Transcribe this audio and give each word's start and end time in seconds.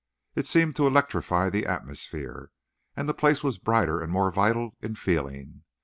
It 0.33 0.47
seemed 0.47 0.75
to 0.77 0.87
electrify 0.87 1.51
the 1.51 1.67
atmosphere, 1.67 2.49
and 2.97 3.07
the 3.07 3.13
place 3.13 3.43
was 3.43 3.59
brighter 3.59 4.01
and 4.01 4.11
more 4.11 4.31
vital 4.31 4.75
in 4.81 4.95
feeling. 4.95 5.61